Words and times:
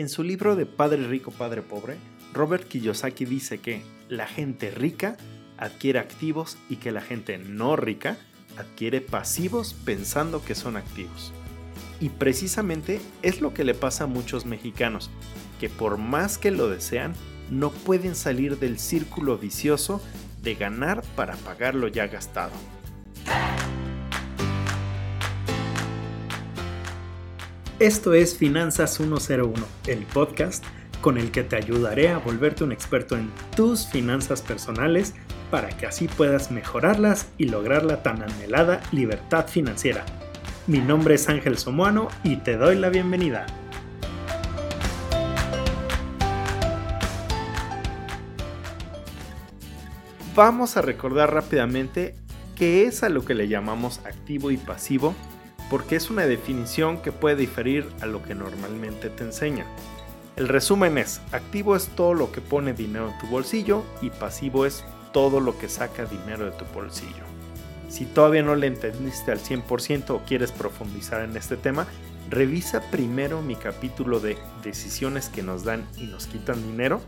En 0.00 0.08
su 0.08 0.22
libro 0.22 0.56
de 0.56 0.64
Padre 0.64 1.06
Rico, 1.06 1.30
Padre 1.30 1.60
Pobre, 1.60 1.98
Robert 2.32 2.66
Kiyosaki 2.66 3.26
dice 3.26 3.58
que 3.58 3.82
la 4.08 4.26
gente 4.26 4.70
rica 4.70 5.18
adquiere 5.58 5.98
activos 5.98 6.56
y 6.70 6.76
que 6.76 6.90
la 6.90 7.02
gente 7.02 7.36
no 7.36 7.76
rica 7.76 8.16
adquiere 8.56 9.02
pasivos 9.02 9.74
pensando 9.84 10.42
que 10.42 10.54
son 10.54 10.78
activos. 10.78 11.34
Y 12.00 12.08
precisamente 12.08 12.98
es 13.20 13.42
lo 13.42 13.52
que 13.52 13.62
le 13.62 13.74
pasa 13.74 14.04
a 14.04 14.06
muchos 14.06 14.46
mexicanos, 14.46 15.10
que 15.60 15.68
por 15.68 15.98
más 15.98 16.38
que 16.38 16.50
lo 16.50 16.70
desean, 16.70 17.12
no 17.50 17.70
pueden 17.70 18.14
salir 18.14 18.58
del 18.58 18.78
círculo 18.78 19.36
vicioso 19.36 20.00
de 20.42 20.54
ganar 20.54 21.02
para 21.14 21.36
pagar 21.36 21.74
lo 21.74 21.88
ya 21.88 22.06
gastado. 22.06 22.52
Esto 27.80 28.12
es 28.12 28.36
Finanzas 28.36 28.92
101, 28.96 29.54
el 29.86 30.04
podcast 30.04 30.62
con 31.00 31.16
el 31.16 31.30
que 31.30 31.44
te 31.44 31.56
ayudaré 31.56 32.10
a 32.10 32.18
volverte 32.18 32.62
un 32.62 32.72
experto 32.72 33.16
en 33.16 33.30
tus 33.56 33.86
finanzas 33.86 34.42
personales 34.42 35.14
para 35.50 35.70
que 35.70 35.86
así 35.86 36.06
puedas 36.06 36.50
mejorarlas 36.50 37.28
y 37.38 37.46
lograr 37.46 37.86
la 37.86 38.02
tan 38.02 38.22
anhelada 38.22 38.82
libertad 38.92 39.48
financiera. 39.48 40.04
Mi 40.66 40.80
nombre 40.80 41.14
es 41.14 41.26
Ángel 41.30 41.56
Somoano 41.56 42.08
y 42.22 42.36
te 42.36 42.58
doy 42.58 42.76
la 42.76 42.90
bienvenida. 42.90 43.46
Vamos 50.34 50.76
a 50.76 50.82
recordar 50.82 51.32
rápidamente 51.32 52.14
qué 52.56 52.84
es 52.84 53.02
a 53.02 53.08
lo 53.08 53.24
que 53.24 53.32
le 53.32 53.48
llamamos 53.48 54.00
activo 54.04 54.50
y 54.50 54.58
pasivo, 54.58 55.14
porque 55.70 55.96
es 55.96 56.10
una 56.10 56.26
definición 56.26 57.00
que 57.00 57.12
puede 57.12 57.36
diferir 57.36 57.88
a 58.00 58.06
lo 58.06 58.22
que 58.22 58.34
normalmente 58.34 59.08
te 59.08 59.22
enseñan. 59.22 59.66
El 60.36 60.48
resumen 60.48 60.98
es, 60.98 61.20
activo 61.32 61.76
es 61.76 61.86
todo 61.88 62.12
lo 62.12 62.32
que 62.32 62.40
pone 62.40 62.72
dinero 62.72 63.10
en 63.10 63.18
tu 63.18 63.28
bolsillo 63.28 63.84
y 64.02 64.10
pasivo 64.10 64.66
es 64.66 64.84
todo 65.12 65.38
lo 65.38 65.56
que 65.58 65.68
saca 65.68 66.04
dinero 66.06 66.44
de 66.44 66.52
tu 66.52 66.64
bolsillo. 66.74 67.24
Si 67.88 68.04
todavía 68.04 68.42
no 68.42 68.54
le 68.56 68.66
entendiste 68.66 69.32
al 69.32 69.38
100% 69.38 70.10
o 70.10 70.22
quieres 70.24 70.52
profundizar 70.52 71.22
en 71.22 71.36
este 71.36 71.56
tema, 71.56 71.86
revisa 72.28 72.80
primero 72.90 73.42
mi 73.42 73.56
capítulo 73.56 74.20
de 74.20 74.38
decisiones 74.62 75.28
que 75.28 75.42
nos 75.42 75.64
dan 75.64 75.84
y 75.96 76.04
nos 76.04 76.26
quitan 76.26 76.62
dinero. 76.62 77.00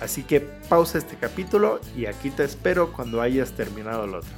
Así 0.00 0.22
que 0.22 0.40
pausa 0.40 0.98
este 0.98 1.16
capítulo 1.16 1.80
y 1.96 2.06
aquí 2.06 2.30
te 2.30 2.44
espero 2.44 2.92
cuando 2.92 3.20
hayas 3.20 3.52
terminado 3.52 4.04
el 4.04 4.14
otro. 4.14 4.30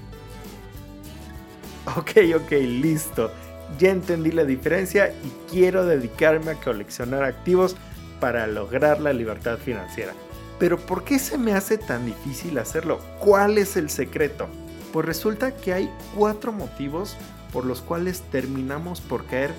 Ok, 1.97 2.13
ok, 2.37 2.53
listo. 2.53 3.31
Ya 3.79 3.91
entendí 3.91 4.33
la 4.33 4.45
diferencia 4.45 5.15
y 5.23 5.51
quiero 5.51 5.85
dedicarme 5.85 6.53
a 6.53 6.61
coleccionar 6.61 7.25
activos 7.25 7.77
para 8.21 8.47
lograr 8.47 9.01
la 9.01 9.13
libertad 9.13 9.59
financiera. 9.59 10.13
Pero 10.59 10.79
¿por 10.79 11.05
qué 11.05 11.19
se 11.19 11.39
me 11.39 11.55
hace 11.55 11.79
tan 11.79 12.07
difícil 12.07 12.59
hacerlo? 12.59 13.01
¿Cuál 13.19 13.59
es 13.59 13.77
el 13.77 13.91
secreto? 13.91 14.47
Pues 14.93 15.07
resulta 15.07 15.57
que 15.57 15.73
hay 15.73 15.91
cuatro 16.15 16.53
motivos 16.53 17.17
por 17.53 17.65
los 17.65 17.81
cuales 17.81 18.23
terminamos 18.31 19.01
por 19.01 19.27
caer 19.27 19.51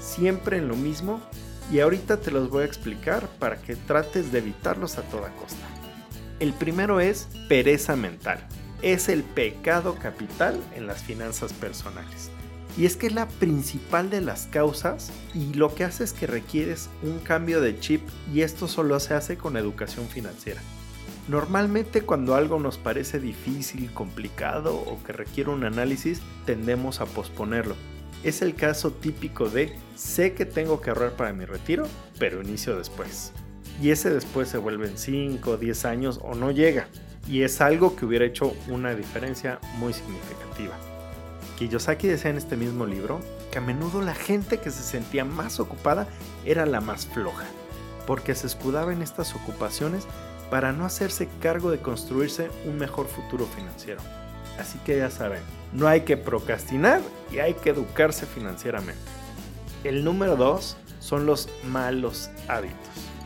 siempre 0.00 0.58
en 0.58 0.68
lo 0.68 0.76
mismo 0.76 1.20
y 1.70 1.80
ahorita 1.80 2.18
te 2.20 2.30
los 2.30 2.48
voy 2.48 2.62
a 2.62 2.66
explicar 2.66 3.28
para 3.38 3.56
que 3.56 3.76
trates 3.76 4.32
de 4.32 4.38
evitarlos 4.38 4.98
a 4.98 5.02
toda 5.02 5.30
costa. 5.34 5.66
El 6.38 6.52
primero 6.52 7.00
es 7.00 7.28
pereza 7.48 7.96
mental. 7.96 8.38
Es 8.82 9.08
el 9.08 9.24
pecado 9.24 9.96
capital 9.96 10.60
en 10.74 10.86
las 10.86 11.02
finanzas 11.02 11.52
personales. 11.52 12.30
Y 12.78 12.84
es 12.84 12.96
que 12.96 13.06
es 13.06 13.14
la 13.14 13.26
principal 13.26 14.10
de 14.10 14.20
las 14.20 14.46
causas 14.48 15.10
y 15.34 15.54
lo 15.54 15.74
que 15.74 15.84
hace 15.84 16.04
es 16.04 16.12
que 16.12 16.26
requieres 16.26 16.90
un 17.02 17.18
cambio 17.20 17.60
de 17.62 17.80
chip 17.80 18.02
y 18.32 18.42
esto 18.42 18.68
solo 18.68 19.00
se 19.00 19.14
hace 19.14 19.38
con 19.38 19.56
educación 19.56 20.06
financiera. 20.08 20.60
Normalmente 21.28 22.02
cuando 22.02 22.34
algo 22.34 22.60
nos 22.60 22.76
parece 22.76 23.18
difícil, 23.18 23.90
complicado 23.92 24.76
o 24.76 25.02
que 25.02 25.12
requiere 25.12 25.50
un 25.50 25.64
análisis, 25.64 26.20
tendemos 26.44 27.00
a 27.00 27.06
posponerlo. 27.06 27.74
Es 28.22 28.42
el 28.42 28.54
caso 28.54 28.92
típico 28.92 29.48
de 29.48 29.74
sé 29.94 30.34
que 30.34 30.44
tengo 30.44 30.80
que 30.80 30.90
ahorrar 30.90 31.12
para 31.12 31.32
mi 31.32 31.44
retiro, 31.46 31.86
pero 32.18 32.42
inicio 32.42 32.76
después. 32.76 33.32
Y 33.82 33.90
ese 33.90 34.10
después 34.10 34.48
se 34.48 34.58
vuelve 34.58 34.88
en 34.88 34.98
5, 34.98 35.56
10 35.56 35.84
años 35.84 36.20
o 36.22 36.34
no 36.34 36.50
llega. 36.50 36.88
Y 37.28 37.42
es 37.42 37.60
algo 37.60 37.96
que 37.96 38.06
hubiera 38.06 38.24
hecho 38.24 38.54
una 38.68 38.94
diferencia 38.94 39.58
muy 39.78 39.92
significativa. 39.92 40.76
Kiyosaki 41.56 42.06
decía 42.06 42.30
en 42.30 42.36
este 42.36 42.56
mismo 42.56 42.84
libro 42.84 43.20
que 43.50 43.58
a 43.58 43.62
menudo 43.62 44.02
la 44.02 44.14
gente 44.14 44.58
que 44.58 44.70
se 44.70 44.82
sentía 44.82 45.24
más 45.24 45.58
ocupada 45.58 46.06
era 46.44 46.66
la 46.66 46.82
más 46.82 47.06
floja, 47.06 47.46
porque 48.06 48.34
se 48.34 48.46
escudaba 48.46 48.92
en 48.92 49.02
estas 49.02 49.34
ocupaciones 49.34 50.06
para 50.50 50.72
no 50.72 50.84
hacerse 50.84 51.28
cargo 51.40 51.70
de 51.70 51.78
construirse 51.78 52.50
un 52.66 52.76
mejor 52.76 53.06
futuro 53.06 53.46
financiero. 53.46 54.00
Así 54.60 54.78
que 54.84 54.98
ya 54.98 55.10
saben, 55.10 55.40
no 55.72 55.88
hay 55.88 56.02
que 56.02 56.16
procrastinar 56.16 57.00
y 57.32 57.38
hay 57.38 57.54
que 57.54 57.70
educarse 57.70 58.26
financieramente. 58.26 59.00
El 59.82 60.04
número 60.04 60.36
dos 60.36 60.76
son 61.00 61.24
los 61.24 61.48
malos 61.64 62.30
hábitos. 62.48 62.76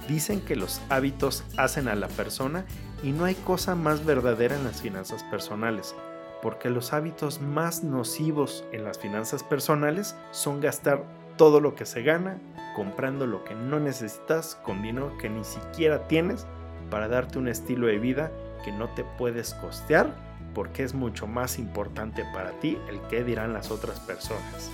Dicen 0.08 0.40
que 0.40 0.56
los 0.56 0.80
hábitos 0.88 1.44
hacen 1.56 1.88
a 1.88 1.94
la 1.94 2.08
persona 2.08 2.64
y 3.02 3.12
no 3.12 3.24
hay 3.24 3.34
cosa 3.34 3.74
más 3.74 4.04
verdadera 4.04 4.56
en 4.56 4.64
las 4.64 4.82
finanzas 4.82 5.22
personales 5.24 5.94
porque 6.42 6.70
los 6.70 6.92
hábitos 6.92 7.40
más 7.40 7.82
nocivos 7.84 8.64
en 8.72 8.84
las 8.84 8.98
finanzas 8.98 9.42
personales 9.42 10.16
son 10.30 10.60
gastar 10.60 11.04
todo 11.36 11.60
lo 11.60 11.74
que 11.74 11.86
se 11.86 12.02
gana, 12.02 12.38
comprando 12.74 13.26
lo 13.26 13.44
que 13.44 13.54
no 13.54 13.80
necesitas 13.80 14.56
con 14.56 14.82
dinero 14.82 15.16
que 15.18 15.28
ni 15.28 15.44
siquiera 15.44 16.06
tienes 16.08 16.46
para 16.90 17.08
darte 17.08 17.38
un 17.38 17.48
estilo 17.48 17.86
de 17.86 17.98
vida 17.98 18.30
que 18.64 18.72
no 18.72 18.88
te 18.90 19.04
puedes 19.04 19.54
costear 19.54 20.14
porque 20.54 20.82
es 20.82 20.94
mucho 20.94 21.26
más 21.26 21.58
importante 21.58 22.24
para 22.34 22.50
ti 22.60 22.78
el 22.88 23.00
que 23.08 23.24
dirán 23.24 23.52
las 23.52 23.70
otras 23.70 24.00
personas. 24.00 24.70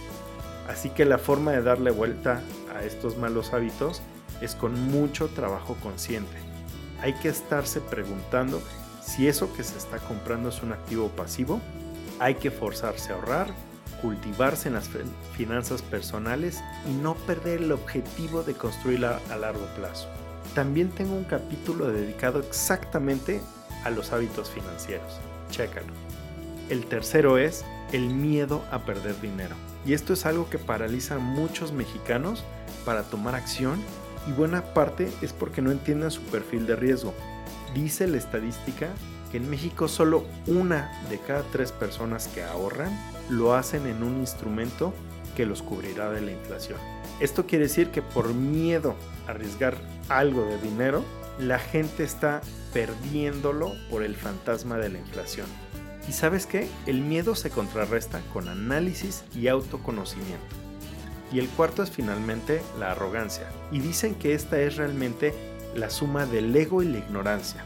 Así 0.69 0.91
que 0.91 1.04
la 1.04 1.19
forma 1.19 1.53
de 1.53 1.62
darle 1.62 1.91
vuelta 1.91 2.41
a 2.75 2.83
estos 2.83 3.16
malos 3.16 3.53
hábitos 3.53 4.03
es 4.41 4.54
con 4.54 4.75
mucho 4.91 5.28
trabajo 5.28 5.77
consciente. 5.83 6.37
Hay 7.00 7.12
que 7.15 7.28
estarse 7.28 7.81
preguntando 7.81 8.60
si 9.06 9.28
eso 9.28 9.53
que 9.53 9.62
se 9.62 9.78
está 9.78 9.99
comprando 9.99 10.49
es 10.49 10.62
un 10.62 10.72
activo 10.72 11.09
pasivo, 11.09 11.61
hay 12.19 12.34
que 12.34 12.50
forzarse 12.50 13.12
a 13.12 13.15
ahorrar, 13.15 13.49
cultivarse 14.03 14.69
en 14.69 14.75
las 14.75 14.91
finanzas 15.37 15.81
personales 15.81 16.61
y 16.91 16.93
no 16.93 17.15
perder 17.15 17.62
el 17.62 17.72
objetivo 17.72 18.43
de 18.43 18.55
construirla 18.55 19.21
a 19.31 19.37
largo 19.37 19.65
plazo. 19.77 20.09
También 20.55 20.91
tengo 20.91 21.15
un 21.15 21.25
capítulo 21.25 21.91
dedicado 21.91 22.41
exactamente 22.41 23.41
a 23.84 23.91
los 23.91 24.12
hábitos 24.12 24.50
financieros. 24.50 25.21
Chécalo. 25.50 25.93
El 26.69 26.87
tercero 26.87 27.39
es 27.39 27.65
el 27.93 28.09
miedo 28.09 28.65
a 28.72 28.81
perder 28.81 29.21
dinero. 29.21 29.55
Y 29.87 29.93
esto 29.93 30.15
es 30.15 30.27
algo 30.27 30.50
que 30.50 30.59
paraliza 30.59 31.15
a 31.15 31.21
muchos 31.21 31.72
mexicanos 31.72 32.43
para 32.84 33.05
tomar 33.05 33.37
acción 33.37 33.81
y 34.27 34.33
buena 34.33 34.62
parte 34.75 35.09
es 35.22 35.33
porque 35.33 35.62
no 35.62 35.71
entienden 35.71 36.11
su 36.11 36.22
perfil 36.22 36.66
de 36.66 36.75
riesgo 36.75 37.15
Dice 37.75 38.07
la 38.07 38.17
estadística 38.17 38.89
que 39.31 39.39
en 39.39 39.51
México 39.51 39.89
solo 39.89 40.25
una 40.47 40.91
de 41.11 41.19
cada 41.19 41.43
tres 41.53 41.73
personas 41.73 42.29
que 42.29 42.43
ahorran 42.43 42.91
lo 43.29 43.55
hacen 43.55 43.87
en 43.87 44.03
un 44.03 44.19
instrumento 44.21 44.93
que 45.37 45.47
los 45.47 45.62
cubrirá 45.62 46.11
de 46.11 46.23
la 46.23 46.33
inflación. 46.33 46.79
Esto 47.21 47.47
quiere 47.47 47.65
decir 47.65 47.91
que 47.91 48.03
por 48.03 48.33
miedo 48.34 48.95
a 49.27 49.33
arriesgar 49.33 49.77
algo 50.09 50.45
de 50.45 50.59
dinero, 50.59 51.05
la 51.39 51.59
gente 51.59 52.05
está 52.05 52.41
perdiéndolo 52.73 53.73
por 53.91 54.03
el 54.03 54.17
fantasma 54.17 54.78
de 54.78 54.89
la 54.89 54.99
inflación. 54.99 55.47
¿Y 56.09 56.13
sabes 56.13 56.47
qué? 56.47 56.69
El 56.87 57.01
miedo 57.01 57.34
se 57.34 57.51
contrarresta 57.51 58.21
con 58.33 58.49
análisis 58.49 59.25
y 59.34 59.49
autoconocimiento. 59.49 60.45
Y 61.33 61.41
el 61.41 61.49
cuarto 61.49 61.83
es 61.83 61.91
finalmente 61.91 62.63
la 62.78 62.93
arrogancia. 62.93 63.49
Y 63.73 63.81
dicen 63.81 64.15
que 64.15 64.34
esta 64.34 64.61
es 64.61 64.77
realmente 64.77 65.34
la 65.77 65.91
suma 65.91 66.27
del 66.27 66.55
ego 66.55 66.83
y 66.83 66.87
la 66.87 66.99
ignorancia. 66.99 67.65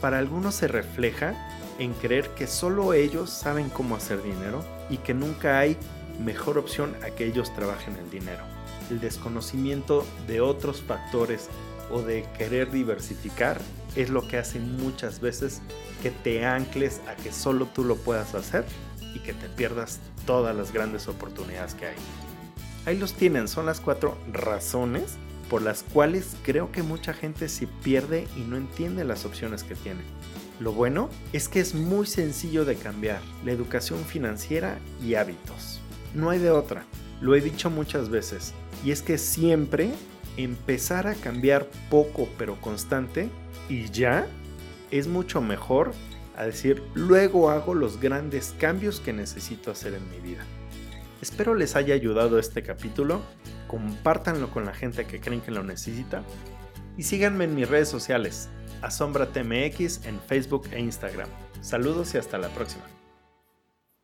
Para 0.00 0.18
algunos 0.18 0.54
se 0.54 0.68
refleja 0.68 1.34
en 1.78 1.92
creer 1.94 2.28
que 2.30 2.46
solo 2.46 2.92
ellos 2.92 3.30
saben 3.30 3.68
cómo 3.70 3.96
hacer 3.96 4.22
dinero 4.22 4.64
y 4.88 4.98
que 4.98 5.14
nunca 5.14 5.58
hay 5.58 5.76
mejor 6.22 6.58
opción 6.58 6.94
a 7.02 7.10
que 7.10 7.26
ellos 7.26 7.54
trabajen 7.54 7.96
el 7.96 8.10
dinero. 8.10 8.42
El 8.90 9.00
desconocimiento 9.00 10.06
de 10.26 10.40
otros 10.40 10.82
factores 10.82 11.48
o 11.90 12.02
de 12.02 12.24
querer 12.36 12.70
diversificar 12.70 13.60
es 13.96 14.10
lo 14.10 14.26
que 14.26 14.38
hace 14.38 14.58
muchas 14.58 15.20
veces 15.20 15.60
que 16.02 16.10
te 16.10 16.44
ancles 16.44 17.00
a 17.08 17.16
que 17.16 17.32
solo 17.32 17.66
tú 17.66 17.84
lo 17.84 17.96
puedas 17.96 18.34
hacer 18.34 18.64
y 19.14 19.18
que 19.20 19.32
te 19.32 19.48
pierdas 19.48 20.00
todas 20.26 20.54
las 20.54 20.72
grandes 20.72 21.08
oportunidades 21.08 21.74
que 21.74 21.86
hay. 21.86 21.96
Ahí 22.86 22.96
los 22.96 23.14
tienen, 23.14 23.48
son 23.48 23.66
las 23.66 23.80
cuatro 23.80 24.16
razones 24.32 25.16
por 25.50 25.62
las 25.62 25.82
cuales 25.82 26.36
creo 26.44 26.70
que 26.70 26.84
mucha 26.84 27.12
gente 27.12 27.48
se 27.48 27.66
pierde 27.66 28.28
y 28.36 28.40
no 28.42 28.56
entiende 28.56 29.04
las 29.04 29.24
opciones 29.26 29.64
que 29.64 29.74
tiene. 29.74 30.00
Lo 30.60 30.72
bueno 30.72 31.10
es 31.32 31.48
que 31.48 31.58
es 31.58 31.74
muy 31.74 32.06
sencillo 32.06 32.64
de 32.64 32.76
cambiar 32.76 33.20
la 33.44 33.50
educación 33.50 33.98
financiera 34.04 34.78
y 35.04 35.16
hábitos. 35.16 35.80
No 36.14 36.30
hay 36.30 36.38
de 36.38 36.50
otra, 36.50 36.84
lo 37.20 37.34
he 37.34 37.40
dicho 37.40 37.68
muchas 37.68 38.08
veces, 38.08 38.54
y 38.84 38.92
es 38.92 39.02
que 39.02 39.18
siempre 39.18 39.90
empezar 40.36 41.08
a 41.08 41.14
cambiar 41.14 41.68
poco 41.90 42.28
pero 42.38 42.60
constante 42.60 43.28
y 43.68 43.90
ya 43.90 44.26
es 44.90 45.08
mucho 45.08 45.40
mejor 45.40 45.92
a 46.36 46.44
decir 46.44 46.82
luego 46.94 47.50
hago 47.50 47.74
los 47.74 48.00
grandes 48.00 48.54
cambios 48.58 49.00
que 49.00 49.12
necesito 49.12 49.70
hacer 49.70 49.94
en 49.94 50.08
mi 50.10 50.20
vida. 50.20 50.46
Espero 51.20 51.54
les 51.54 51.76
haya 51.76 51.94
ayudado 51.94 52.38
este 52.38 52.62
capítulo, 52.62 53.20
compártanlo 53.66 54.50
con 54.50 54.64
la 54.64 54.72
gente 54.72 55.06
que 55.06 55.20
creen 55.20 55.42
que 55.42 55.50
lo 55.50 55.62
necesita 55.62 56.22
y 56.96 57.02
síganme 57.02 57.44
en 57.44 57.54
mis 57.54 57.68
redes 57.68 57.88
sociales, 57.88 58.48
AsombraTMX 58.80 60.06
en 60.06 60.18
Facebook 60.20 60.68
e 60.72 60.80
Instagram. 60.80 61.28
Saludos 61.60 62.14
y 62.14 62.18
hasta 62.18 62.38
la 62.38 62.48
próxima. 62.48 62.99